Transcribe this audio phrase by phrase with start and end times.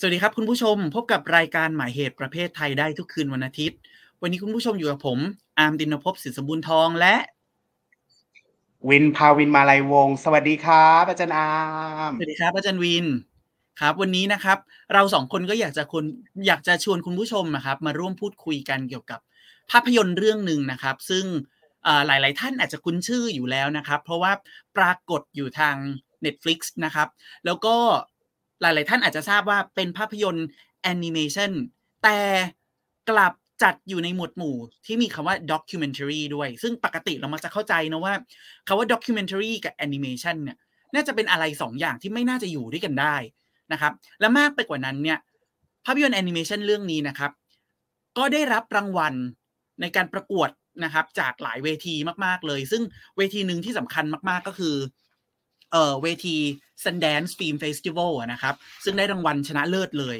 [0.00, 3.78] สวัสดีครับคุณผู้ชมพบกับรายการหมายเหตุประเภทไทยได้ทุกคืนวันอาทิตย์
[4.22, 5.18] วันนี้คุณผู้ชมอยู่กับผม
[5.58, 7.14] อาร์มดินภพสินสมบูรณ์ทองและ
[8.88, 11.50] วินพาวินมาลัยวงศ์สวัสดีครับอาจารย์อา
[12.00, 13.06] ร์มสวัสดีครับอาจารย์วิน
[13.80, 14.58] ครับ วันนี้นะครับ
[14.94, 16.04] เราสองคนก็อยากจะคน
[16.46, 19.20] อยากจะชวนคุณผู้ชมนะครับ มาร่วมพูดคุยกันเกี่ยวกับ
[19.70, 21.24] ภาพยนตร์เรื่องหนึ่งนะครับ ซึ่ง
[22.06, 24.32] หลาย ๆ ท่านอาจจะคุ้นชื่ออยู่แล้วนะครับ เพราะว่า
[24.76, 25.76] ปรากฏอยู่ทาง
[26.24, 27.08] Netflix นะครับ
[27.46, 27.76] แล้วก็
[28.60, 30.46] หลาย ๆ ท่านอาจจะทราบว่าเป็นภาพยนตร์
[30.82, 31.50] แอนิเมชัน
[32.02, 32.18] แต่
[33.10, 38.14] กลับจัดอยู่ในหมวดหมู่ที่มีคำว่า documentary ด้วย ซึ่งปกติเรามักจะเข้าใจนะว่า
[38.66, 40.56] คำว่า documentary กับ animation เนี่ย
[40.94, 43.16] น่าจะเป็นอะไรสองอย่างที่ไม่น่าจะอยู่ด้วยกันได้
[43.72, 45.18] นะครับ และมากไปกว่านั้นเนี่ย
[45.86, 47.32] ภาพยนตร์แอนิเมชันเรื่องนี้นะครับ
[48.18, 49.14] ก็ได้รับรางวัล
[49.80, 50.50] ในการประกวด
[50.84, 52.82] นะครับ จากหลายเวทีมาก ๆ เลย ซึ่ง
[53.16, 54.74] เวทีหนึ่งที่สำคัญมาก ๆ ก็คือ
[55.72, 56.36] เอ่อเวที
[56.84, 60.18] Sundance Film Festival นะครับ ซึ่งได้รางวัลชนะเลิศเลย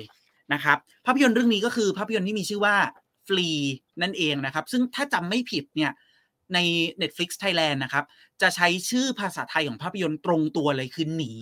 [0.52, 2.76] นะครับ ภาพยนตร์เรื่องนี้ก็คือภาพยนตร์ที่มีชื่อว่า
[3.28, 3.48] ฟรี
[4.02, 5.92] นั่นเองนะครับ ซึ่งถ้าจำไม่ผิดเนี่ย
[6.54, 6.58] ใน
[7.02, 8.04] Netflix Thailand นะครับ
[8.42, 11.32] จะใช้ชื่อภาษาไทยของภาพยนตร์ตรงตัวเลยคือหนี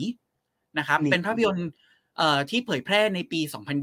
[0.79, 1.69] นะครับ เป็นภาพยนตร์
[2.51, 3.41] ที่เผยแพร่ในปี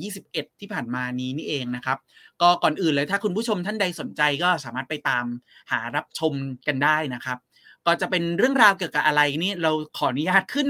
[0.09, 1.97] 2021 ที่ผ่านมานี้นี่เองนะครับ
[2.41, 5.25] ก็ก่อนอื่นเลยถ้าคุณผู้ชมท่านใดสนใจก็สามารถไปตาม
[5.71, 6.33] หารับชม
[6.67, 7.37] กันได้นะครับ
[7.85, 10.67] ก็จะเป็นเรื่องราวเกี่ยวกับอะไรนี่เราขออนุญาตขึ้น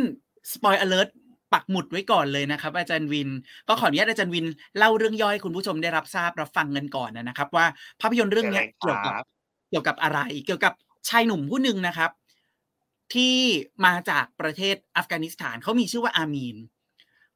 [0.51, 1.13] spoil alert
[1.53, 3.29] ปักหมุดไว้ก่อนเลยนะครับ อาจารย์วิน
[3.67, 4.45] ก็ขออนุญาตอาจารย์วิน
[4.77, 7.65] เล่าเรื่องย่อให้คุณผู้ชมได้รับทราบรับฟังกันก่อนนะครับ ว่า
[8.01, 9.13] ภาพยนตร์เรื่องนี้เกี่ยวกับ
[9.69, 10.73] เกี่ยวกับอะไร เกี่ยวกับ
[11.09, 12.11] ชายหนุ่มผู้หนึ่งนะครับ
[13.13, 13.35] ที่
[13.85, 16.57] มาจากประเทศอัฟกานิสถานเขามีชื่อว่าอามีน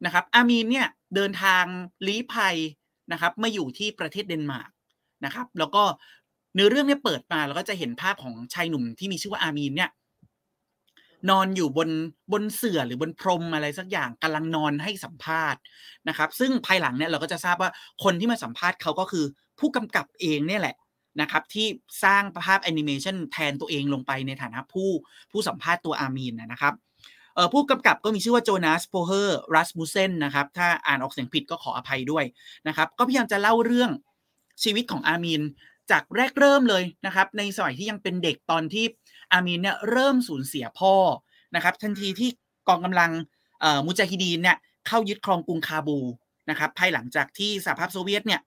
[0.06, 1.64] นะครับ อามีนเนี่ยเดินทาง
[2.08, 2.56] ลี้ภัย
[3.12, 4.72] นะครับมาอยู่ที่ประเทศเดนมาร์ก
[5.26, 5.84] นะครับ แล้วก็
[6.58, 9.90] เนื้อเรื่องเนี่ยเปิดมาแล้วก็จะเห็นภาพของชายหนุ่มที่มีชื่อว่าอามีนเนี่ย
[11.30, 11.90] นอนอยู่บน
[12.32, 15.62] บนเสื่อหรือบนพรมอะไรสักอย่างกำลังนอนให้สัมภาษณ์
[16.08, 17.70] นะครับ ซึ่งภายหลังเนี่ยเราก็จะทราบว่า
[18.04, 19.26] คนที่มาสัมภาษณ์เขาก็คือ
[19.60, 20.76] ผู้กำกับเองเนี่ยแหละ
[21.22, 21.68] นะครับที่
[22.04, 24.90] สร้างภาพแอนิเมชันแทนตัวเองลงไปในฐานะผู้
[25.32, 26.74] ผู้สัมภาษณ์ตัวอามีนนะครับ
[27.54, 32.26] ผู้กำกับก็มีชื่อว่าโจนาสโพเฮอร์รัสมูเซนนะครับถ้าอ่านออกเสียงผิดก็ขออภัยด้วย
[32.68, 33.92] นะครับ ก็พยายามจะเล่าเรื่อง
[34.64, 35.42] ชีวิตของอามีน
[35.92, 38.86] จากแรกเริ่มเลยนะครับ ในสมัยที่ยังเป็นเด็กตอนที่
[39.32, 40.94] อามีนเนี่ยเริ่มสูญเสียพ่อ
[41.56, 42.30] นะครับ ทันทีที่
[42.68, 43.12] กองกำลัง
[43.86, 46.00] มุจาฮิดีนเนี่ยเข้ายึดครองกรุงคาบู
[46.50, 48.42] นะครับ ภายหลังจากที่สหภาพโซเวียตเนี่ย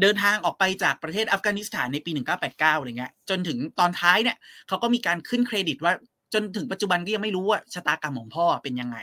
[0.00, 2.10] เดินทางออกไปจากประเทศอัฟกานิสถานในปี
[2.40, 4.36] 1989อะไรเงี้ยจนถึงตอนท้ายเนี่ย
[4.68, 5.92] เขาก็มีการขึ้นเครดิตว่า
[6.34, 8.98] จนถึงปัจจุบันก็ยังไม่รู้ว่าชะตากรรมของพ่อเป็นยังไง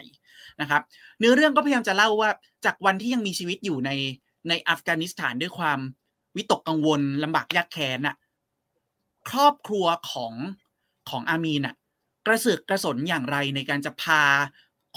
[0.62, 0.82] นะครับ
[1.20, 2.30] เนื้อเรื่องก็พยายามจะเล่าว่า
[2.66, 3.92] จากวันที่ยังมีชีวิตอยู่ใน
[4.50, 5.80] ในอัฟกานิสถานด้วยความ
[6.40, 8.16] วิตกกังวลลำบากยากแค้นน่ะ
[9.30, 10.34] ครอบครัวของ
[11.10, 11.76] ของอามีนน่ะ
[12.28, 14.24] กระเสือกกระสนอย่างไรในการจะพา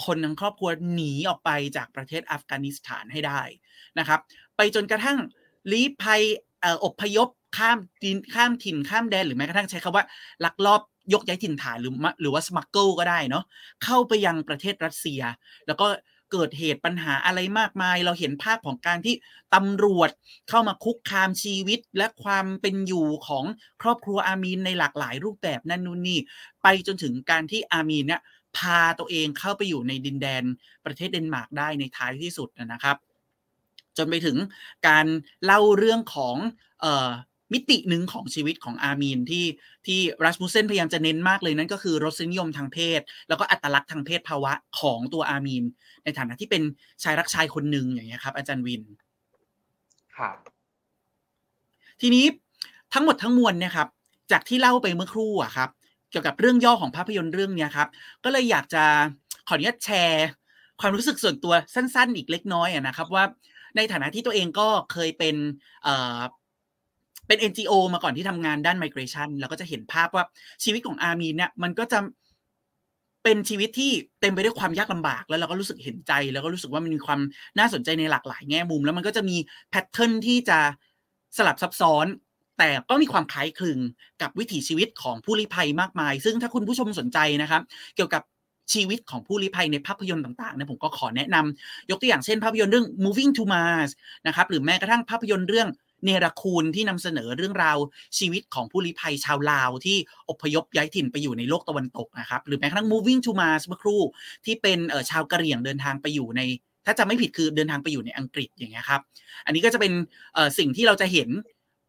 [0.05, 3.41] คนทั้งครอบครัวหนีออกไปจากประเทศอัฟกานิสถานให้ได้
[3.99, 4.19] นะครับ
[4.57, 5.17] ไปจนกระทั่ง
[5.71, 6.21] ลี้ภัย
[6.83, 10.05] อบพยพข้ามดินข้ามถิ่นข้ามแดนหรือแม้กระทั่งใช้คำว่า
[10.45, 10.81] ลักลอบ
[11.13, 13.43] ยกย้ายถิ่นฐานหรือหรือว่าสมัคเกิลก็ได้เนาะ
[13.83, 15.21] เข้าไปยังประเทศรัสเซีย
[15.67, 15.87] แล้วก็
[16.33, 19.15] เกิดเหตุปัญหาอะไรมากมาย เราเห็นภาพของการที่
[19.55, 20.09] ตำรวจ
[20.49, 23.45] เข้ามาคุกคามชีวิตและความเป็นอยู่ของ
[23.81, 26.19] ครอบครัวอามีนในหลากหลายรูปแบบนั่นนู่นนี่
[26.63, 28.21] ไปจนถึงการที่อามีนเนี่ย
[28.57, 30.43] พาตัวเองเข้าไปอยู่ในดินแดน
[30.85, 32.97] ประเทศเดนมาร์กได้ในท้ายที่สุดนะครับ
[33.97, 34.37] จนไปถึง
[34.87, 35.05] การ
[35.45, 36.35] เล่าเรื่องของ
[37.53, 39.45] มิติหนึ่งของชีวิตของอามีนที่
[39.87, 45.63] ที่รัสมุเซนพยายามจะเน้นมากเลยนั่นก็คือรสนิยมทางเพศ แล้วก็อัตลักษณ์ทางเพศภาวะของตัวอามีน
[46.03, 46.61] ในฐานะที่เป็น
[47.03, 48.81] ชายรักชายคนหนึ่งอย่างเงี้ยครับ อาจารย์วิน
[50.15, 50.37] ครับ
[52.01, 52.25] ทีนี้
[52.93, 53.87] ทั้งหมดทั้งมวลเนี่ยครับ
[54.31, 55.69] จากที่เล่าไปเมื่อครู่อะครับ
[56.11, 57.87] เกี่ยวกับเรื่องย่อของภาพยนตร์เรื่องนี้ครับ
[58.23, 58.83] ก็เลยอยากจะ
[59.47, 60.27] ขออนุญาตแชร์
[60.79, 63.25] ความรู้สึกส่วนตัวสั้น ๆ อีกเล็กน้อยอะนะครับว่า
[63.75, 65.35] ในฐานะที่ตัวเองก็เคยเป็น
[67.27, 70.23] เป็น NGO มาก่อนที่ทำงานด้าน migration แล้วก็จะเห็นภาพว่า
[70.63, 71.99] ชีวิตของอามีเนี่ยมันก็จะ
[73.23, 73.91] เป็นชีวิตที่
[74.21, 77.19] เต็มไปด้วยความยากลำบาก แล้วเราก็รู้สึกเห็นใจ แล้วก็รู้สึกว่ามันมีความ
[77.59, 79.37] น่าสนใจในหลากหลายแง่มุม แล้วมันก็จะมี
[79.69, 80.59] แพทเทิร์นที่จะ
[81.37, 82.05] สลับซับซ้อน
[82.57, 83.79] แต่ก็มีความคล้ายคลึง
[84.21, 87.61] กับวิถีชีวิตของผู้ลี้ภัยมากมาย ซึ่งถ้าคุณผู้ชมสนใจนะครับ
[87.95, 88.23] เกี่ยวกับ
[88.73, 93.91] ชีวิตของผู้ลี้ภัยในภาพยนตร์ต่างๆเนี่ยผมก็ขอแนะนำยกตัวอย่างเช่นภาพยนตร์เรื่อง moving to Mars
[94.27, 95.67] นะครับหรือแม้กระทั่งภาพยนตร์เรื่อง
[96.05, 97.77] เนรคูลที่นำเสนอเรื่องราว
[98.17, 99.97] ชีวิตของผู้ลี้ภัยชาวลาว ที่
[100.29, 104.01] อพยพย้ายถิ่นไปอยู่ในโลกตะวันตกนะครับ หรือแม้กระทั่ง moving to Mars เมื่อครู่
[104.45, 104.79] ที่เป็น
[105.09, 106.41] ชาวกะเหรี่ยงเดินทางไปอยู่ใน
[106.85, 109.01] ถ้าจะไม่ผิดคือเดินทางไปอยู่ในอังกฤษอย่างเงี้ยครับ
[109.45, 109.93] อันนี้ก็จะเป็น
[110.57, 111.29] สิ่งที่เราจะเห็น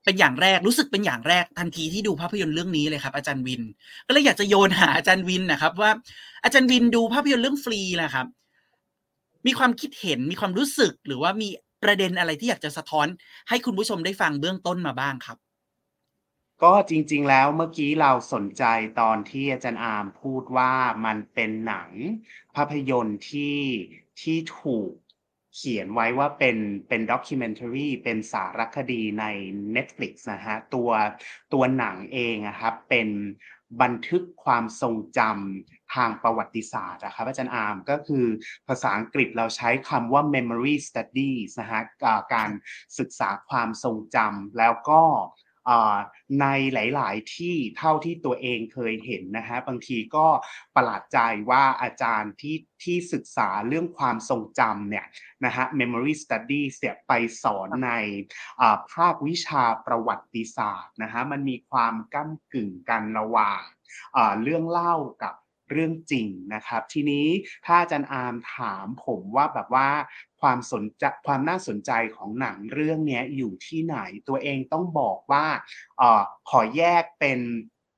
[0.05, 3.63] เป็นอย่างแรกรู้สึกเป็นอย่างแรกทันทีที่ดูภาพยนตร์เรื่องนี้เลยครับ อาจารย์วิน
[4.07, 5.91] ก็เลยอยากจะโยนหาอาจารย์วินนะครับ ว่า
[6.45, 8.27] อาจารย์วินดูภาพยนตร์เรื่องฟรีแหละครับ
[9.47, 11.49] มีความคิดเห็นมีความรู้สึกหรือว่ามี
[11.85, 13.07] ประเด็นอะไรที่อยากจะสะท้อน
[13.49, 15.39] ให้คุณผู้ชมได้ฟังเบื้องต้นมาบ้างครับ
[16.63, 18.65] ก็จริง ๆ แล้วเมื่อกี้เราสนใจ
[19.01, 20.73] ตอนที่อาจารย์อาร์มพูดว่า
[21.05, 21.91] มันเป็นหนัง
[22.57, 23.59] ภาพยนตร์ที่
[24.21, 24.91] ที่ถูก
[25.55, 26.57] เขียนไว้ว่าเป็น
[26.89, 29.25] เป็นด็อกิเมนทารีเป็นสารคดีใน
[29.77, 30.91] Netflix นะฮะตัว
[31.53, 33.09] ตัวหนังเองอะครับเป็น
[33.83, 38.27] บันทึกความทรงจำทางประวัติศาสตร์นะครับอาจารย์อาร์มก็คือ
[38.69, 41.83] ภาษาอังกฤษเราใช้คำว่า memory studies นะฮะ
[42.35, 42.51] การ
[42.99, 45.03] ศึกษาความทรงจำแล้วก็
[46.41, 50.27] ในหลาย ๆ ที่เท่าที่ตัวเองเคยเห็นนะฮะบางทีก็
[50.77, 51.19] ประหลาดใจ
[51.51, 55.07] ว่าอาจารย์ที่ที่ศึกษาเรื่องความทรงจำเนี่ย
[55.45, 57.13] นะฮะ memory studies เสียไป
[57.43, 57.91] สอนใน
[58.93, 63.63] ภาควิชาประวัติศาสตร์นะฮะมันมีความก้ากึ่งกันระหว่าง
[64.43, 65.35] เรื่องเล่ากับ
[65.71, 67.27] เรื่องจริงนะครับ ทีนี้
[67.67, 69.89] ถ้าอาจารย์อาร์มถามผมว่าแบบว่า
[70.41, 75.47] ความสนใจความน่าสนใจของหนังเรื่องนี้อยู่ที่ไหนตัวเองต้องบอกว่า
[76.01, 77.41] ออขอแยกเป็น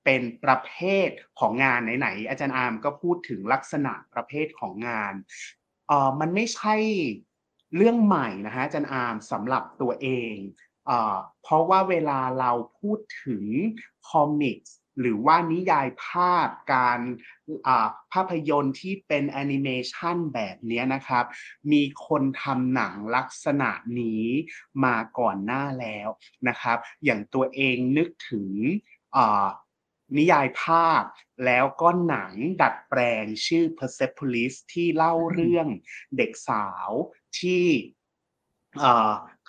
[0.05, 0.73] เป็นประเภ
[1.07, 1.09] ท
[1.41, 5.15] ของงานไหนๆอาจารย์อาร์มก็พูดถึงลักษณะประเภทของงาน
[5.89, 6.77] เออมันไม่ใช่
[7.77, 10.35] เรื่องใหม่นะฮะอาจารย์อาร์มสำหรับตัวเอง
[10.87, 13.45] เออเพราะว่าเวลาเราพูดถึง
[14.09, 17.01] comics หรือว่านิยายภาพการ
[18.13, 21.25] ภาพยนตร์ที่เป็นแอนิเมชันแบบนี้นะครับ
[21.73, 23.71] มีคนทำหนังลักษณะ
[24.01, 24.25] นี้
[24.85, 26.09] มาก่อนหน้าแล้ว
[26.49, 28.51] นะครับ อย่างตัวเองนึกถึง
[30.19, 31.03] นิยายภาพ
[31.45, 32.33] แล้วก็หนัง
[32.63, 35.67] ดัดแปลงชื่อ Persepolis ที่เล่าเรื่อง
[36.17, 36.91] เด็กสาว
[37.41, 37.65] ที่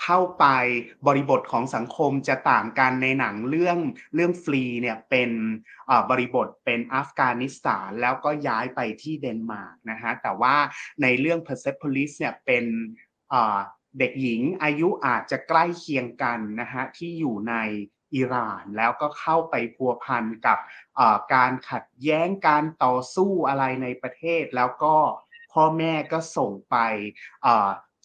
[0.03, 0.45] เข้าไป
[1.07, 3.79] บริบทของสังคมจะต่างกันในหนังเรื่อง
[4.15, 5.31] เรื่องฟรีเนี่ยเป็น
[6.09, 10.55] บริบทเป็นอัฟกานิสถานแล้วก็ย้ายไปที่เดนมาร์กนะฮะแต่ว่า
[11.01, 12.65] ในเรื่อง Persepolis เนี่ยเป็น
[13.99, 17.55] เด็กหญิงอายุอาจจะใกล้เคียงกันนะฮะที่อยู่ใน
[18.15, 20.57] อิหร่านแล้วก็เข้าไปพัวพันกับ
[21.33, 24.95] การขัดแย้งการต่อสู้อะไรในประเทศ แล้วก็
[25.53, 26.77] พ่อแม่ก็ส่งไป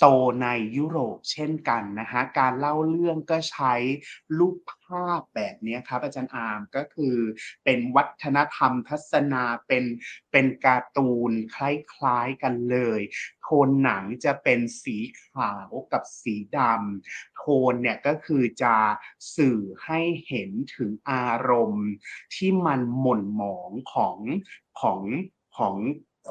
[0.01, 0.07] โต
[0.43, 3.75] ในยุโรปเช่นกันนะฮะการเล่าเรื่องก็ใช้
[4.39, 7.17] รูปภาพแบบนี้ครับอาจารย์อาร์มก็คือ
[7.65, 9.85] เป็นวัฒนธรรมทัศนาเป็น
[10.33, 11.57] เป็นการ์ตูนค
[12.03, 13.01] ล้ายๆกันเลย
[13.43, 18.77] โทนหนังจะเป็นสีขาวกับสีดำโทนเนี่ยก็คือจะ
[19.37, 21.89] สื่อให้เห็นถึงอารมณ์
[22.35, 24.19] ที่มันหม่นหมองของ
[24.81, 25.01] ของ
[25.59, 25.77] ของ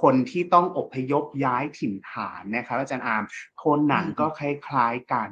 [0.01, 3.23] คนที่ต้องอพยพย้ายถิ่นฐานนะครับอาจารย์อาร์ม
[3.57, 5.29] โทนหนังก็คล้ายๆกัน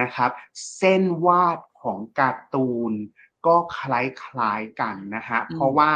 [0.00, 0.30] นะครับ
[0.76, 2.92] เส้นวาดของการ์ตูน
[3.46, 5.92] ก็คล้ายๆกันนะฮะเพราะว่า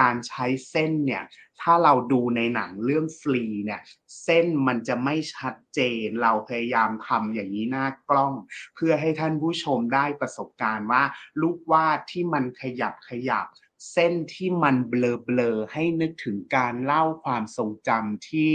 [0.00, 1.24] การใช้เส้นเนี่ย
[1.60, 3.80] ถ้าเราดูในหนังเรื่องฟรีเนี่ย
[4.22, 8.34] เส้นมันจะไม่ชัดเจน เราพยายามทำอย่างนี้หน้ากล้อง
[8.74, 11.02] เพื่อให้ท่านผู้ชมได้ประสบการณ์ว่า
[11.40, 13.46] ลูกวาดที่มันขยับขยับ
[13.90, 14.94] เส้นที่มันเบ
[15.38, 18.54] ลอๆให้นึกถึงการเล่าความทรงจำที่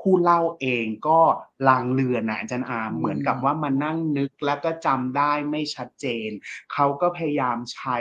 [0.00, 1.20] ผู้เล่าเองก็
[1.68, 6.30] ลางเลือนนะอาจารย์อาเหมือนกับว่ามานั่งนึกแล้วก็จำได้ไม่ชัดเจน
[6.72, 7.98] เขาก็พยายามใช้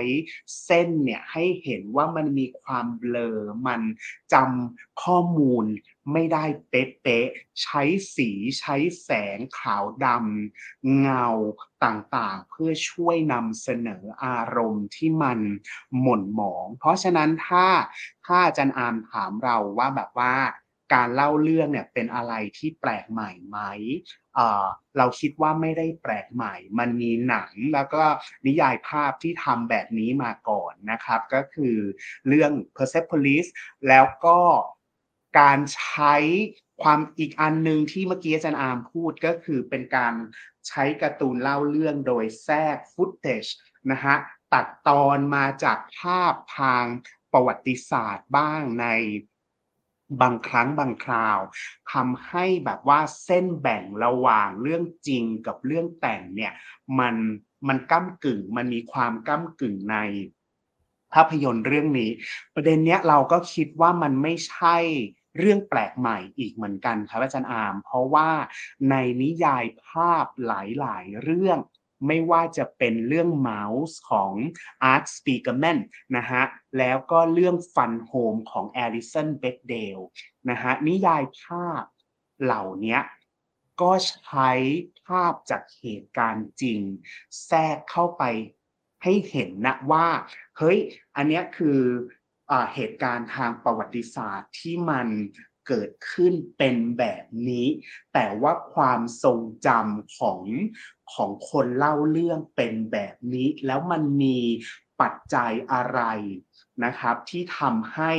[0.66, 3.82] เส้นเนี่ยให้เห็นว่ามันมีความเบลอมัน
[4.34, 5.66] จำข้อมูล
[6.12, 7.82] ไม่ได้เป๊ะๆใช้
[8.16, 8.30] สี
[8.60, 11.28] ใช้แสงขาวดำเงา
[11.86, 15.40] ต่างๆ เพื่อช่วยนำเสนออารมณ์ที่มัน
[16.02, 17.68] หม่นหมอง เพราะฉะนั้นถ้า
[18.26, 20.36] ถ้าอาจารย์อามถามเราว่าแบบว่า
[20.94, 23.60] การเล่าเรื่องเนี่ยเป็นอะไรที่แปลกใหม่ไหม
[24.98, 28.04] เราคิดว่าไม่ได้แปลกใหม่ มันมีหนังแล้วก็
[28.46, 31.78] นิยายภาพที่ทำแบบนี้มาก่อนนะครับ ก็คือ
[32.28, 33.46] เรื่อง Persepolis
[33.88, 34.40] แล้วก็
[35.40, 36.16] การใช้
[36.84, 40.14] ความอีกอันหนึ่งที่เมื่อกี้อาจารย์อาร์มพูดก็คือเป็นการ
[40.68, 43.46] ใช้การ์ตูนเล่าเรื่องโดยแทรกฟุตเทจ
[43.92, 44.16] นะฮะ
[44.54, 46.86] ตัดตอนมาจากภาพทาง
[47.34, 48.88] ประวัติศาสตร์บ้างใน
[50.22, 51.40] บางครั้งบางคราว
[51.92, 56.54] ทำให้แบบว่าเส้นแบ่งระหว่างเรื่องจริงกับเรื่องแต่งเนี่ย
[57.00, 57.16] มัน
[57.68, 59.98] มันก้ากึ่งมันมีความก้ากึ่งใน
[61.14, 62.12] ภาพยนตร์เรื่องนี้
[62.56, 64.78] ประเด็นเนี้ยเราก็คิดว่ามันไม่ใช่
[65.38, 68.32] เรื่องแปลกใหม่อีกเหมือนกันครับอาจารย์อาม เพราะว่า
[68.90, 70.52] ในนิยายภาพห
[70.86, 71.60] ลายๆ เรื่อง
[72.08, 74.34] ไม่ว่าจะเป็นเรื่องเมาส์ของ
[74.94, 75.80] Art Spiegelman
[76.18, 76.44] นะฮะ
[76.78, 80.00] แล้วก็เรื่อง Fun Home ของ Alison Bechdel
[80.50, 81.84] นะฮะ นิยายภาพ
[82.44, 83.00] เหล่านี้
[83.82, 83.92] ก็
[84.26, 84.52] ใช้
[85.08, 86.80] ภาพจากเหตุการณ์จริง
[87.46, 88.24] แทรกเข้าไป
[89.04, 90.08] ให้เห็นนะว่า
[90.58, 90.78] เฮ้ย
[91.16, 91.80] อันนี้คือ
[92.74, 95.08] เหตุการณ์ทางประวัติศาสตร์ที่มัน
[95.68, 97.68] เกิดขึ้นเป็นแบบนี้
[98.14, 100.42] แต่ว่าความทรงจำของ
[101.14, 104.40] ของคนเล่าเรื่องเป็นแบบนี้ แล้วมันมี
[105.02, 106.02] ปัจจัยอะไร
[106.84, 108.12] นะครับ ที่ทำให้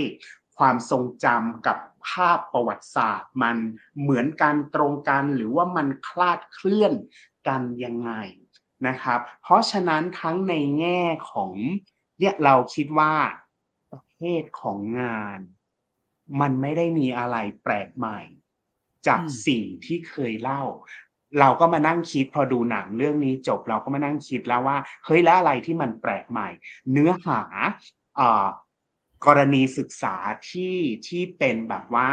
[0.56, 1.78] ความทรงจำกับ
[2.08, 3.56] ภาพประวัติศาสตร์ มัน
[4.00, 6.92] เหมือนกันตรงกันหรือว่ามันคลาดเคลื่อน
[7.48, 8.12] กันยังไง
[8.86, 11.52] นะครับ เพราะฉะนั้นทั้งในแง่ของ
[12.18, 13.14] เนี่ยเราคิดว่า
[14.24, 15.38] ภทของงาน
[16.40, 18.20] มันไม่ได้มีอะไรแปลกใหม่
[19.06, 20.62] จากอืมสิ่งที่เคยเล่า
[21.40, 26.48] เราก็มานั่งคิดพอดูหนังเรื่องนี้จบเราก็มานั่งคิดแล้วว่าเฮ้ยแล้วอะไรที่มันแปลกใหม่
[26.92, 27.40] เนื้อหา
[28.16, 28.46] เอ่อ
[29.26, 30.14] กรณีศึกษา
[30.50, 30.76] ที่
[31.08, 32.10] ที่เป็นแบบว่า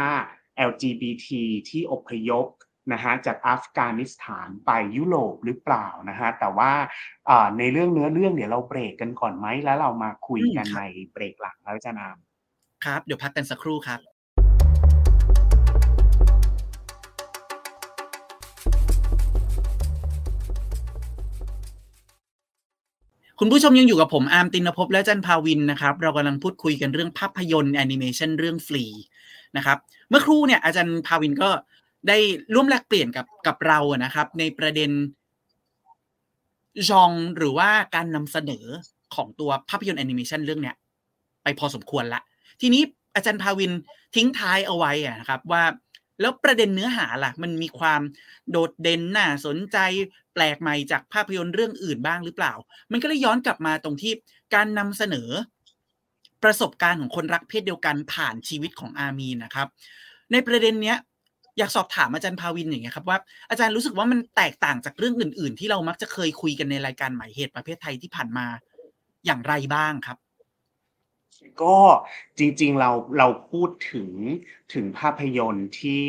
[0.70, 1.28] LGBT
[1.68, 2.46] ที่อพยพ
[2.92, 6.72] นะฮะจากอัฟกานิสถานไปยุโรปหรือเปล่านะฮะแต่ว่า
[7.58, 12.18] ในเรื่องเนื้อเรื่องเดี๋ยวเราเบรกกันก่อนไหมแล้วเรามาคุยกันในเบรกหลังแล้วจารย์อาม
[12.84, 14.00] ครับ เดี๋ยวพักกันสักครู่ครับ
[23.44, 28.84] คุณผู้ชมยังอยู่กับผมอาร์มตินภพและอาจารย์ภาวินนะครับ เรากำลังพูดคุยกันเรื่องภาพยนตร์แอนิเมชันเรื่อง Flee
[29.56, 31.50] นะครับ เมื่อครู่เนี่ยอาจารย์ภาวินก็
[32.08, 32.18] ได้
[32.54, 34.90] ร่วมแลกเปลี่ยนกับกับเราอะนะครับ ในประเด็น
[36.90, 38.64] จองหรือว่าการนำเสนอ
[39.14, 40.76] ของตัวภาพยนตร์แอนิเมชันเรื่องเนี้ย
[41.42, 42.20] ไปพอสมควรละ
[42.60, 42.82] ทีนี้
[43.14, 43.72] อาจารย์ภาวิน
[44.14, 45.64] ทิ้งท้ายเอาไว้อะนะครับ ว่า
[46.20, 48.00] แล้วประเด็นเนื้อหาล่ะ มันมีความ
[48.50, 49.78] โดดเด่นน่าสนใจ
[50.34, 52.52] แปลกใหม่จากภาพยนตร์เรื่องอื่นบ้างหรือเปล่า
[52.92, 54.12] มันก็เลยย้อนกลับมาตรงที่
[54.54, 55.28] การนำเสนอ
[56.42, 59.68] ประสบการณ์ของคนรักเพศเดียวกันผ่านชีวิตของอามีนนะครับ
[60.32, 60.96] ในประเด็นเนี้ย
[61.58, 63.18] อยากสอบถามอาจารย์ภาวินอย่างเงี้ยครับว่า
[63.50, 68.46] อาจารย์รู้สึกว่ามันแตกต่างจากเรื่องอื่น ๆ ที่เรามักจะเคยคุยกันในรายการหมายเหตุประเภทไทยที่ผ่านมา
[69.26, 70.18] อย่างไรบ้างครับ
[71.62, 71.78] ก็
[72.38, 74.10] จริง ๆเราเราพูดถึง
[74.74, 76.08] ถึงภาพยนตร์ที่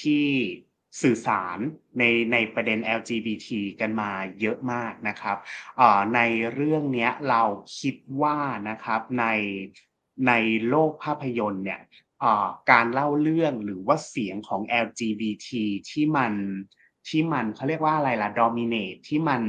[0.00, 0.24] ที่
[1.02, 1.58] สื่อสาร
[1.98, 2.02] ใน
[2.32, 3.48] ในประเด็น LGBT
[3.80, 5.36] กันมาเยอะมากนะครับ
[6.14, 6.20] ใน
[6.54, 7.42] เรื่องนี้เรา
[7.78, 8.38] คิดว่า
[8.70, 9.26] นะครับใน
[10.28, 10.32] ใน
[10.68, 11.80] โลกภาพยนตร์เนี่ย
[12.70, 15.48] การเล่าเรื่องหรือว่าเสียงของ LGBT
[15.90, 16.32] ที่มัน
[17.08, 19.42] ที่มันเขาเรียกว่าอะไรล่ะ dominate ที่มัน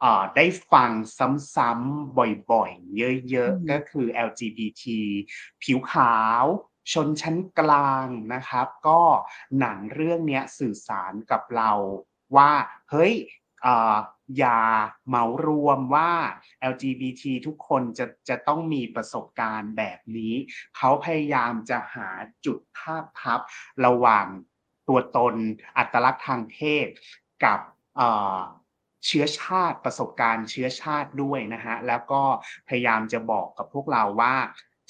[0.00, 0.90] เอ่อได้ฟัง
[1.54, 2.16] ซ้ำๆ
[2.52, 2.96] บ่อยๆ
[3.30, 4.84] เยอะอืมๆก็คือ LGBT
[5.62, 6.44] ผิวขาว
[6.92, 9.00] ชนชั้นกลางนะครับ ก็
[9.58, 11.70] หนังเรื่องเนี้ยสื่อสารกับเรา
[12.36, 12.50] ว่า
[12.90, 14.60] เฮ้ยเอย่า
[15.06, 16.12] เหมารวมว่า
[16.72, 20.34] LGBT ทุกคนจะจะต้องมีประสบการณ์แบบนี้
[20.76, 22.08] เขาพยายามจะหา
[22.46, 23.40] จุดภาพทับ
[23.86, 24.26] ระหว่าง
[24.88, 25.34] ตัวตน
[25.78, 26.86] อัตลักษณ์ทางเพศ
[27.44, 27.60] กับ
[29.06, 32.22] เชื้อชาติประสบการณ์เชื้อชาติด้วยนะฮะ แล้วก็
[32.68, 34.36] พยายามจะบอกกับพวกเราว่า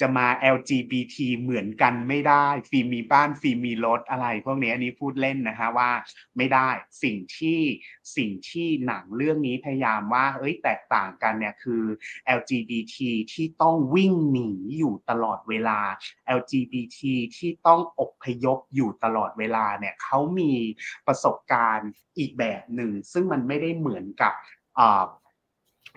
[0.00, 0.26] จะมา
[0.56, 5.90] LGBT เหมือนกันไม่ได้ ฟิล์มมีบ้านฟิล์มมีรถอะไร พวกนี้อันนี้พูดเล่นนะฮะว่า
[6.36, 6.68] ไม่ได้
[7.02, 7.60] สิ่งที่
[8.16, 11.82] สิ่งที่หนังเรื่องนี้พยายามว่าเอ้ยแตกต่างกันเนี่ยคือ
[12.38, 12.96] LGBT
[13.32, 15.78] ที่ต้องวิ่งหนีอยู่ตลอดเวลา
[16.38, 17.00] LGBT
[17.36, 20.52] ที่ต้องอบพยพอยู่ตลอดเวลาเนี่ยเขามี
[21.06, 24.34] ประสบการณ์อีกแบบหนึ่ง ซึ่งมันไม่ได้เหมือนกับ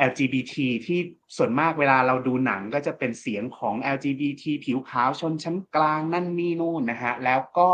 [0.10, 0.55] LGBT
[0.86, 1.00] ที่
[1.38, 7.69] ส่วนมากเวลาเราดูหนังก็จะเป็นเสียงของ LGBT ผิวขาวชนชั้นกลางนั่นนี่นู่นนะฮะแล้วก็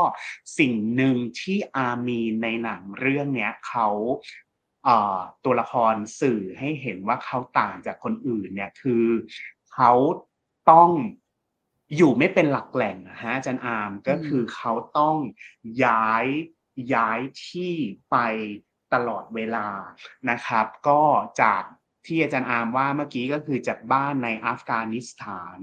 [0.59, 3.88] สิ่งหนึ่งที่อามีในหนังเรื่องเนี้ยเขา
[5.45, 9.05] ตัวละครสื่อให้เห็นว่าเขาต่างจากคนอื่นเนี่ยคือ
[9.74, 9.91] เขา
[10.71, 10.89] ต้อง
[11.95, 15.15] อยู่ไม่เป็นหลักแหล่งนะฮะอาจารย์อาร์มก็คือเขาต้อง
[15.86, 16.25] ย้าย
[16.93, 17.74] ย้ายที่
[18.12, 18.17] ไป
[18.93, 19.67] ตลอดเวลา
[20.29, 21.01] นะครับ ก็
[21.41, 21.63] จาก
[22.07, 25.59] ที่อาจารย์อาร์มว่าเมื่อกี้ก็คือจากบ้านในอัฟกานิสถาน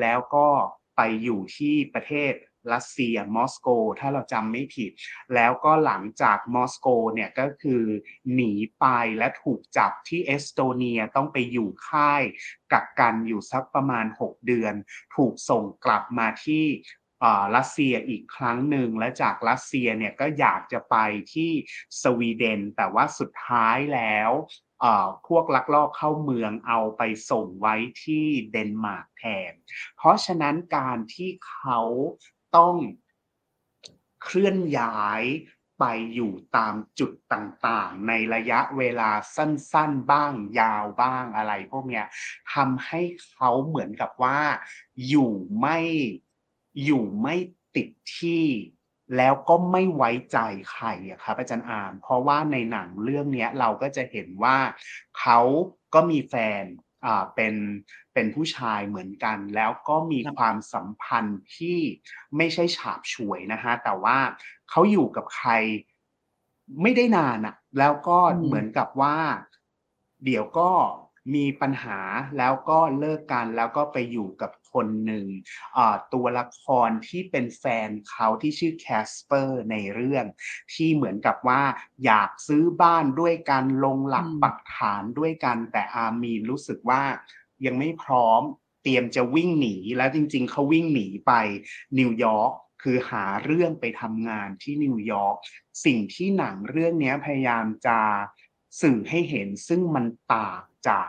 [0.00, 0.48] แล้วก็
[0.96, 2.32] ไปอยู่ที่ประเทศ
[2.72, 3.68] รัสเซียมอสโก
[4.00, 4.90] ถ้าเราจำไม่ผิด
[5.34, 7.84] แล้วก็หลังจากมอสโกเนี่ยก็คือ
[8.34, 8.86] หนีไป
[9.18, 12.22] และถูกจับที่เอสโตเนียต้องไปอยู่ค่าย
[12.72, 14.74] กักกันอยู่สักประมาณ 6 เดือน
[15.16, 16.64] ถูกส่งกลับมาที่
[17.22, 20.96] อ่อรัสเซียอีกครั้งหนึ่งและจากรัสเซียเนี่ยก็อยากจะไป
[21.34, 21.50] ที่
[22.02, 24.30] สวีเดน แต่ว่าสุดท้ายแล้ว
[25.26, 29.52] พวกลักลอบเข้าเมืองเอาไปส่งไว้ที่เดนมาร์กแทน
[29.96, 31.80] เพราะฉะนั้นการที่เขา
[32.56, 32.76] ต้อง
[34.22, 35.22] เคลื่อนย้าย
[35.80, 35.84] ไป
[36.14, 42.06] อยู่ตามจุดต่างๆ ในระยะเวลาสั้นๆ บ้างยาวบ้างอะไรพวกเนี้ย
[42.54, 43.00] ทำให้
[43.32, 44.40] เขาเหมือนกับว่า
[45.08, 45.78] อยู่ไม่
[46.84, 47.36] อยู่ไม่
[47.76, 48.44] ติดที่
[49.16, 50.38] แล้วก็ไม่ไว้ใจ
[50.72, 54.56] ใครอะครับอาจารย์อามเพราะว่าในหนังเรื่องนี้เราก็จะเห็นว่า
[55.20, 55.40] เขา
[55.94, 56.64] ก็มีแฟน
[57.04, 57.54] อ่าเป็น
[58.14, 61.78] เป็นผู้ชายเหมือนกัน แล้วก็มีความสัมพันธ์ที่
[62.36, 64.18] ไม่ใช่ฉาบฉวยนะฮะแต่ว่า
[64.70, 65.50] เขาอยู่กับใคร
[66.82, 69.16] ไม่ได้นานอะแล้วก็เหมือนกับว่า
[70.24, 70.70] เดี๋ยวก็
[71.34, 72.00] มีปัญหา
[72.38, 75.26] แล้วก็เลิกกันแล้วก็ไปอยู่กับคนหนึ่ง
[75.76, 80.24] อ่าตัวละครที่เป็นแฟนเขาที่ชื่อแคสเปอร์ในเรื่อง
[80.74, 81.62] ที่เหมือนกับว่า
[82.04, 87.02] อยากซื้อบ้านด้วยกันลงหลักอืมปักฐานด้วยกัน แต่อามีนรู้สึกว่า
[87.66, 88.42] ยังไม่พร้อม
[88.82, 91.32] เตรียมจะวิ่งหนีแล้วจริง ๆเขาวิ่งหนีไป
[91.98, 92.52] นิวยอร์ก
[92.82, 95.36] คือหาเรื่องไปทำงานที่นิวยอร์ก
[95.84, 97.98] สิ่งที่หนังเรื่องเนี้ยพยายามจะ
[98.80, 101.02] สื่อให้เห็นซึ่งมันต่างจา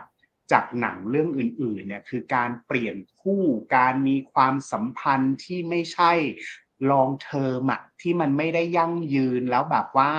[0.52, 3.42] จากหนังเรื่องอื่นๆเนี่ยคือการเปลี่ยนคู่
[3.76, 6.12] การมีความสัมพันธ์ที่ไม่ใช่
[6.90, 10.12] ลองเทอมอะที่มันไม่ได้ยั่งยืนแล้วแบบว่า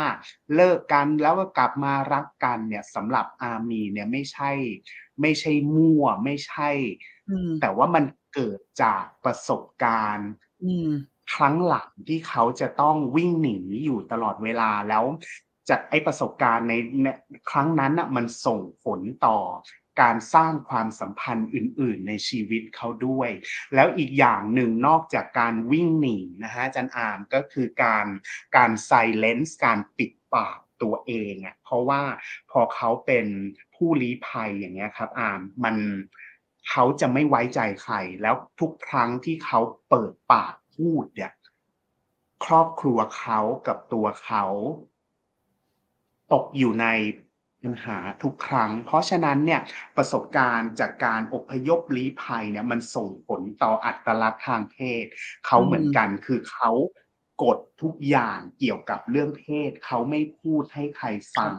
[0.55, 4.51] เลิกกันแล้วก็กลับมารักกันเนี่ยสำหรับอามีเนี่ยไม่ใช่
[5.21, 6.69] ไม่ใช่มั่วไม่ใช่
[7.29, 10.29] อืมแต่ว่ามันเกิดจากประสบการณ์
[10.63, 10.89] อืม
[11.35, 15.03] ครั้งหลังที่เขาจะต้องวิ่งหนีอยู่ตลอดเวลาแล้ว
[15.69, 16.73] จากไอประสบการณ์ใน
[17.49, 19.39] ครั้งนั้นน่ะมันส่งผลต่อ
[20.01, 23.29] การสร้างความสัมพันธ์อื่น ๆ ในชีวิตเขาด้วย
[23.75, 28.07] แล้วอีกอย่างหนึ่งนอกจากการวิ่งหนีนะฮะจันอามก็คือการ
[28.55, 32.01] การไซเลนส์การปิดปากตัวเองอะเพราะว่า
[32.51, 33.25] พอเขาเป็น
[33.75, 35.75] ผู้ลี้ภัยอย่างเงี้ยครับอามมัน
[36.69, 41.31] เขาจะไม่ไว้ใจใคร แล้วทุกครั้งที่เขาเปิดปากพูดเนี่ย
[42.45, 44.45] ครอบครัวเขากับตัวเขา
[46.33, 46.87] ตกอยู่ใน
[47.63, 49.61] ปัญหาทุกครั้ง เพราะฉะนั้นเนี่ย
[49.97, 55.05] ประสบการณ์จากการอพยพลี้ภัยเนี่ยมันส่งผลต่ออัตลักษณ์ทางเพศ
[55.45, 56.71] เขาเหมือนกันคือเขา
[57.43, 61.55] กดทุกอย่างเกี่ยวกับเรื่องเพศ เขาไม่พูดให้ใครฟัง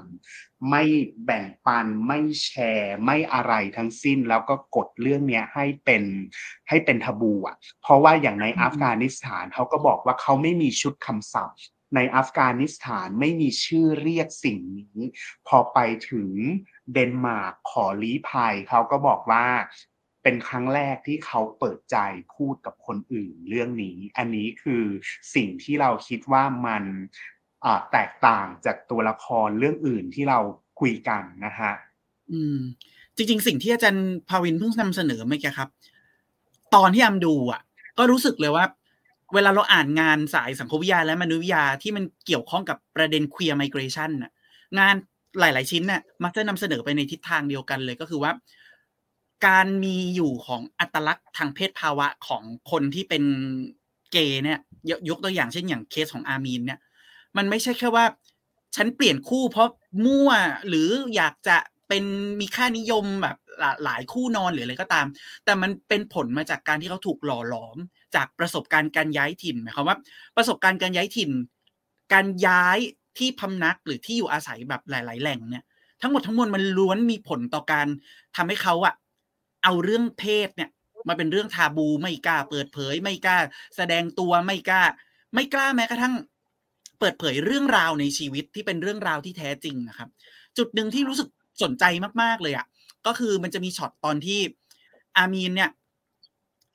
[0.70, 0.82] ไม่
[1.24, 6.02] แบ่งปันไม่แชร์ ไม่อะไรทั้งสิ้นแล้วก็กดเรื่องเนี้ยให้เป็น
[6.68, 11.58] ให้เป็นทบูอะเพราะว่าอย่างในอืมอัฟกานิสถานเขาก็บอกว่าเขาไม่มีชุดคำศัพท์
[11.94, 14.98] ในอัฟกานิสถานไม่มีชื่อเรียกสิ่งนี้
[15.48, 15.78] พอไป
[16.10, 16.30] ถึง
[16.92, 19.46] เดนมาร์กขอลี้ภัยเขาก็บอกว่า
[20.22, 21.96] เป็นครั้งแรกที่เขาเปิดใจ
[22.34, 24.84] พูดกับคนอื่นเรื่องนี้ อันนี้คือ
[25.34, 26.84] สิ่งที่เราคิดว่ามัน
[27.92, 30.38] แตกต่างจากตัวละครเรื่องอื่นที่เรา
[30.80, 31.72] คุยกันนะฮะ
[32.32, 32.58] อืม
[33.16, 35.68] จริง ๆ สิ่งที่อาจารย์ภาวินเพิ่งนำเสนอเมื่อกี้ครับ
[36.74, 37.62] ตอนที่อามดูอะ
[37.98, 38.64] ก็รู้สึกเลยว่า
[39.34, 44.32] เวลาเราอ่านงานสายสังคมวิทยาและมนุษยวิทยาที่มันเกี่ยวข้องกับประเด็น queer migration น่ะ
[44.78, 44.94] งาน
[45.40, 48.32] หลาย ๆ ชิ้นน่ะมักจะนำเสนอไปในทิศทางเดียวกันเลยก็คือว่า
[49.46, 53.24] การมีอยู่ของอัตลักษณ์ทางเพศภาวะของคนที่เป็น
[54.12, 54.58] เกย์เนี่ย
[55.10, 56.80] ยกตัวอย่างเช่นอย่างเคสของอามีนเนี่ย
[57.36, 58.04] มันไม่ใช่แค่ว่า
[58.76, 59.68] ฉันเปลี่ยนคู่เพราะ
[60.04, 60.30] มั่ว
[60.68, 61.56] หรืออยากจะ
[61.88, 62.04] เป็น
[62.40, 63.36] มีค่านิยมแบบ
[63.84, 65.06] หลายคู่นอนหรืออะไรก็ตาม
[65.44, 67.78] แต่มันเป็นผลมาจากการที่เขาถูกหล่อหลอม
[68.16, 69.96] จากประสบการณ์การย้ายถิ่นหมายความว่า
[70.36, 71.30] ประสบการณ์การย้ายถิ่น
[72.12, 72.78] การย้าย
[73.18, 75.64] ที่พำนักหรือที่อยู่อาศัยแบบหลาย ๆ แหล่งเนี่ย
[76.02, 77.86] ทั้งหมดทั้งมวลมันล้วนมีผลต่อการ
[78.36, 78.94] ทำให้เขาอะ
[79.64, 80.70] เอาเรื่องเพศเนี่ย
[81.08, 83.38] มาเป็นเรื่องทาบูไม่กล้า เปิดเผย ไม่กล้า
[83.76, 84.82] แสดงตัวไม่กล้า
[85.34, 86.14] ไม่กล้าแม้กระทั่ง
[87.00, 90.08] เปิดเผยเรื่องราวในชีวิตที่เป็นเรื่องราวที่แท้จริงนะครับ
[90.58, 91.28] จุดหนึ่งที่รู้สึก
[91.62, 91.84] สนใจ
[92.22, 92.66] มาก ๆเลยอะ่ะ
[93.06, 94.40] ก็คือมันจะมีช็อตตอนที่
[95.16, 95.70] อามีนเนี่ย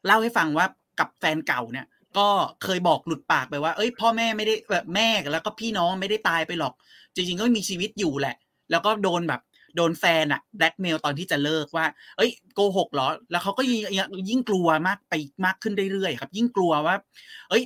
[0.06, 0.66] เล่าให้ฟังว่า
[1.02, 1.88] กับแฟนเก่าเนี่ย
[2.18, 2.28] ก็
[2.64, 6.74] เคยบอกหลุดปากไปว่า เอ้ย พ่อแม่ไม่ได้แบบแม่แล้วก็พี่น้องไม่ได้ตายไปหรอก
[7.16, 8.36] จริง ๆ ก็มีชีวิตอยู่แหละ
[8.72, 9.42] แล้วก็โดนแบบ
[9.76, 11.86] โดนแฟนอะแบล็กเมลตอนที่จะเลิกว่า
[12.18, 13.82] เอ้ยโกหกเหรอ แล้วเขาก็ยิ่ง
[14.30, 15.14] ยิ่งกลัวมากไป
[15.46, 16.96] มากขึ้นเรื่อยๆครับ ยิ่งกลัวว่า
[17.50, 17.64] เอ้ย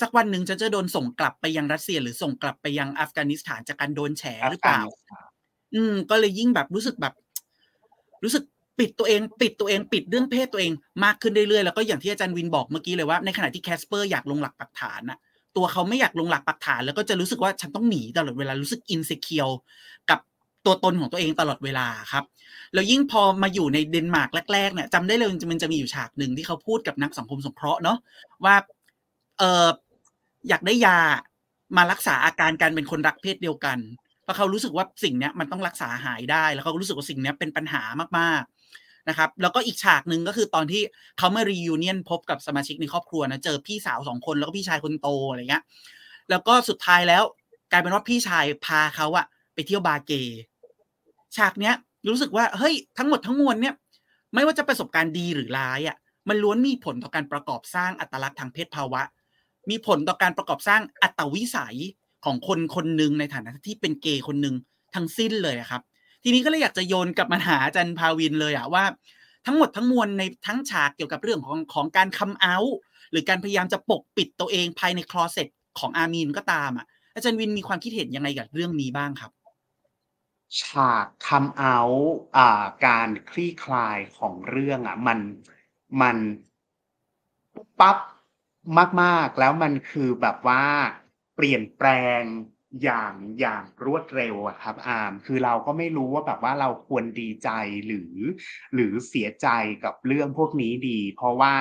[0.00, 4.82] สักวันหนึ่งฉันจะโดนส่งกลับไปยังรัสเซีย หรือส่งกลับไปยังอัฟกานิสถานจากการโดนแฉหรือเปล่า
[5.74, 7.14] อืม ก็เลยยิ่งแบบรู้สึกแบบ
[8.24, 8.44] รู้สึก
[8.78, 10.72] ปิดตัวเองปิดตัวเองปิดเรื่องเพศตัวเอง
[11.04, 15.18] มากขึ้นเรื่อยๆแล้วก็อย่างที่อาจารย์วินบอกเมื่อกี้เลยว่าในขณะที่แคสเปอร์อยากลงหลักปักฐานน่ะ
[15.56, 19.48] ตัวเขาไม่อยากลงหลักปักฐาน แล้วก็จะรู้สึกว่าฉันต้องหนีตลอดเวลารู้สึกอินเซเคียว
[20.10, 20.18] กับ
[20.66, 22.24] ตัวตนของตัวเองตลอดเวลาครับ
[22.74, 27.98] แล้วยิ่งพอมาอยู่ในเดนมาร์กแรกๆเนี่ยจำได้เลยมันจะมีอยู่ฉากหนึ่งที่เขาพูดกับนักสังคมสงเคราะห์เนาะ
[28.44, 28.56] ว่า
[29.38, 29.68] เออ
[30.48, 30.98] อยากได้ยา
[31.76, 33.78] มารักษาอาการการเป็นคนรักเพศเดียวกัน
[34.22, 37.82] เพราะเขารู้สึกว่าสิ่งเนี้ยมันต้องรักษาหายได้ แล้วเขารู้สึกว่าสิ่งเนี้ยเป็นปัญหา
[38.18, 38.42] มาก
[39.08, 40.82] นะครับแล้วก็อีกฉากหนึ่งก็คือตอนที่
[41.18, 45.62] เขามารียูเนียนพบกับสมาชิกในครอบครัวนะเจอพี่สาวสองคนแล้วก็พี่ชายคนโตอะไรเงี้ย
[46.30, 47.22] แล้วก็สุดท้ายแล้ว
[47.70, 50.12] กลายเป็นว่าพี่ชายพาเขาอะไปเที่ยวบาเก
[51.36, 51.74] ฉากเนี้ย
[52.08, 53.74] รู้สึกว่าเฮ้ยทั้งหมดทั้งมวลเนี่ย
[54.34, 55.96] ไม่ว่าจะประสบการณ์ดีหรือร้ายอะ
[56.28, 59.02] มันล้วนมีผลต่อการประกอบสร้างอัตลักษณ์ทางเพศภาวะ
[59.70, 61.78] มีผลต่อการประกอบสร้างอัตวิสัย
[62.24, 64.54] ของคนคนหนึ่งในฐานะที่เป็นเกย์คนหนึ่ง
[64.94, 65.82] ทั้งสิ้นเลยอะครับ
[66.24, 68.84] ทีนี้ก็เลยอยากจะโยนกลับมาหาจารย์ภาวินเลยอะว่า
[69.46, 72.76] ทั้งหมดทั้งมวลในทั้งฉากเกี่ยวกับเรื่องของของการคัมเอาท์
[73.10, 79.30] หรือการพยายามจะปกปิดตัวเองภายในคลอเซ็ตของอามีนก็ตามอะอาจารย์วินมีความคิดเห็นยังไงกับเรื่องนี้บ้างครับ
[80.60, 82.14] ฉากคัมเอาท์
[82.86, 85.18] การคลี่คลายของเรื่องอะ มัน
[86.00, 86.16] มัน
[87.80, 87.98] ปั๊บ
[89.02, 90.64] มาก ๆ แล้วมันคือแบบว่า
[91.34, 91.88] เปลี่ยนแปล
[92.20, 92.22] ง
[92.82, 97.50] อย่างอย่างรวดเร็วอะครับอามคือเราก็ไม่รู้ว่าแบบว่าเราควรดีใจ
[97.86, 98.14] หรือ
[98.74, 99.48] หรือเสียใจ
[99.84, 101.54] กับเรื่องพวกนี้ดี เพราะว่า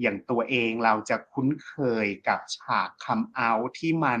[0.00, 4.20] อย่างตัวเองเราจะคุ้นเคยกับฉากคัมเอาที่มัน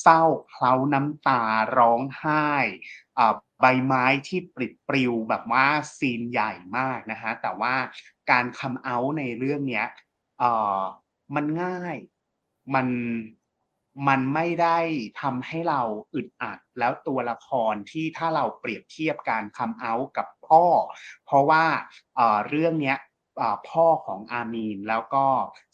[0.00, 1.42] เศร้าเคล้าน้ำตา
[1.78, 2.46] ร้องไห้
[3.60, 7.74] ใบไม้ที่ปลิดปลิวแบบว่าซีนใหญ่มากนะฮะแต่ว่า
[8.30, 9.86] การคัมเอาในเรื่องเนี้ย
[10.38, 10.44] เอ
[10.78, 10.82] อ
[11.34, 11.96] มันง่าย
[12.74, 12.86] มัน
[14.08, 14.78] มันไม่ได้
[15.20, 15.80] ทำให้เรา
[16.14, 20.64] อึดอัดแล้วตัวละครที่ถ้าเราเปรียบเทียบการคัมเอากับพ่อ
[21.24, 21.64] เพราะว่า
[22.48, 22.98] เรื่องเนี้ย
[23.68, 25.26] พ่อของอามีนแล้วก็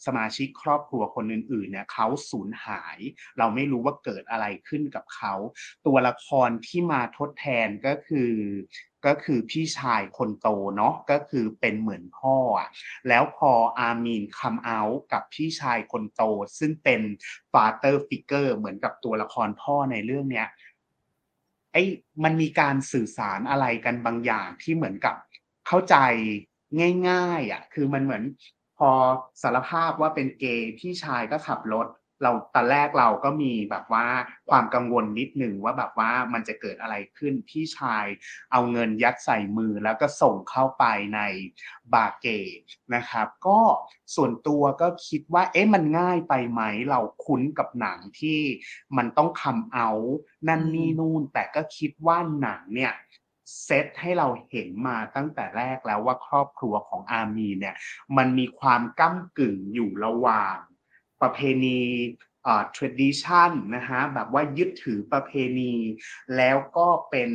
[0.05, 2.97] สมาชิกครอบครัวคนอื่นๆเนี่ยเขาสูญหาย
[3.37, 5.33] เราไม่รู้ว่าเกิดอะไรขึ้นกับเขา
[5.85, 8.31] ตัวละครที่มาทดแทนก็คือ
[9.07, 12.37] ก็คือพี่ชายคนโตเนาะก็คือเป็นเหมือนพ่อ
[13.07, 14.79] แล้วพออามีน come out
[15.11, 16.21] กับพี่ชายคนโต
[16.59, 17.01] ซึ่งเป็น
[17.51, 20.47] father figure เหมือนกับตัวละครพ่อในเรื่องเนี้ย
[21.73, 21.83] ไอ้
[22.23, 25.15] มันมีการสื่อสารอะไรกันบางอย่างที่เหมือนกับ
[25.67, 25.95] เข้าใจ
[27.09, 28.23] ง่ายๆอะคือมันเหมือน
[28.77, 28.91] พอ
[29.41, 31.87] สารภาพว่าเป็นเกย์พี่ชายก็ขับรถ
[32.23, 34.07] เราตอนแรกเราก็มีแบบว่า
[34.49, 38.05] ความกังวลนิดหนึ่งว่าแบบว่ามันจะเกิดอะไรขึ้นพี่ชาย
[38.51, 40.83] เอาเงินยัดใส่มือแล้วก็ส่งเข้าไป
[41.15, 41.19] ใน
[41.93, 42.27] บาเก
[42.95, 43.59] นะครับ ก็
[44.15, 48.39] ส่วนตัวก็คิดว่า เอ๊ะมันง่ายไปไหมเราคุ้นกับหนังที่
[48.97, 49.89] มันต้องคำเอา
[50.47, 52.93] นั่นนี่นู่น แต่ก็คิดว่าหนังเนี่ย
[53.63, 57.75] เซตให้เราเห็นมาตั้งแต่แรกแล้วว่าครอบครัวของอามีเนี่ย
[58.17, 60.57] มันมีความก้ากึ่งอยู่ระหว่าง
[61.21, 61.79] ประเพณี
[62.47, 65.75] อ่า tradition นะฮะแบบว่ายึดถือประเพณี
[66.37, 67.31] แล้วก็เป็น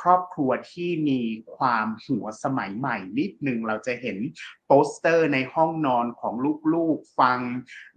[0.00, 1.20] ครอบครัวที่มี
[1.56, 4.18] ความหัวสมัยใหม่นิดหนึ่งเราจะเห็น
[4.66, 6.34] โปสเตอร์ในห้องนอนของ
[6.74, 7.40] ลูกๆ ฟัง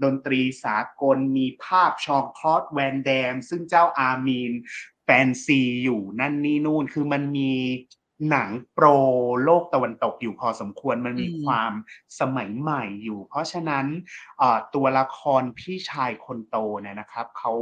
[0.03, 4.53] ดนตรีสากลมีภาพชองคลอสแวนแดม ซึ่งเจ้าอามีน
[5.25, 7.51] นซีอยู่นั่นนี่นู่นคือมันมี
[8.29, 8.87] หนังโปร
[9.43, 11.71] โลกตะวันตกอยู่พอสมควรมันมีความ
[12.19, 13.85] สมัยใหม่อยู่ เพราะฉะนั้น
[14.75, 17.53] ตัวละครพี่ชายคนโตเนี่ยนะครับเขา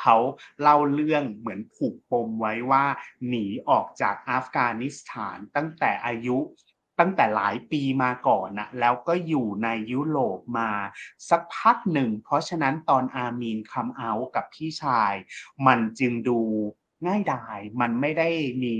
[0.00, 0.16] เขา
[0.60, 2.84] เล่าเรื่องเหมือนผูกปมไว้ว่า
[3.28, 6.38] หนีออกจากอัฟกานิสถานตั้งแต่อายุ
[7.00, 10.70] ตั้งแต่หลายปีมาก่อนนะแล้วก็อยู่ในยุโรปมา
[11.30, 15.12] สักพักหนึ่ง เพราะฉะนั้นตอนอามีนคัมเอากับพี่ชาย
[15.66, 16.40] มันจึงดู
[17.06, 18.30] ง่ายดายมันไม่ได้
[18.62, 18.74] มี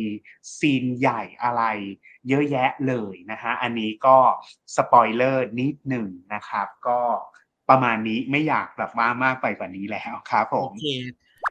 [0.58, 1.62] ซีนใหญ่อะไร
[2.28, 4.16] เยอะแยะเลยนะฮะอันนี้ก็
[4.76, 7.00] สปอยเลอร์นิดหนึ่งนะครับ ก็
[7.68, 10.86] ประมาณนี้ไม่อยากแบบว่ามากไปกว่านี้แล้วครับผมโอเค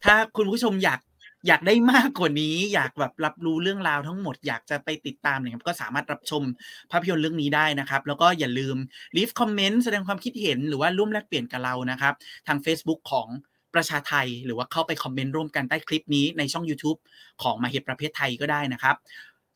[0.05, 0.99] ถ้าคุณผู้ชมอยาก
[1.47, 6.43] อยากได้มากกว่านี้ อยากแบบรับรู้เรื่องราวทั้งหมด อยากจะไปติดตามเนี่ยครับก็สามารถรับชม
[6.91, 8.75] ภาพยนตร์เรื่องนี้ได้นะครับ แล้วก็อย่าลืม
[9.15, 12.13] ลีฟคอมเมนต์แสดงความคิดเห็นหรือว่าร่วมแลกเปลี่ยนกับเรานะครับ
[12.47, 13.27] ทาง Facebook ของ
[13.73, 16.97] ประชาไทย หรือว่าเข้าไปคอมเมนต์ร่วมกันใต้คลิปนี้ในช่อง YouTube
[17.43, 18.95] ของมาเหตุประเภทไทยก็ได้นะครับ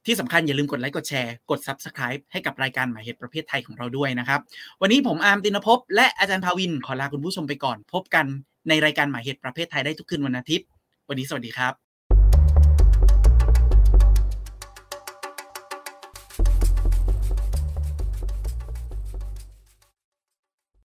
[0.05, 4.39] ที่สำคัญอย่าลืมกดไลค์กดแชร์กด Subscribe ให้กับรายการหมายเหตุประเภทไทยของเราด้วยนะครับ
[4.81, 8.25] วันนี้ผมอาร์มตินภพและอาจารย์ภาวินขอลาคุณผู้ชมไปก่อน พบกัน
[8.69, 10.67] ในรายการหมายเหตุประเภทไทยได้ทุกคืนวันอาทิตย์
[11.09, 11.88] วันนี้สวัสดีครับ